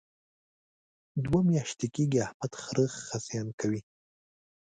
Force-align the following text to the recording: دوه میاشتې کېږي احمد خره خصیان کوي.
دوه 1.23 1.39
میاشتې 1.49 1.87
کېږي 1.95 2.19
احمد 2.25 2.53
خره 2.63 2.85
خصیان 3.07 3.47
کوي. 3.59 3.81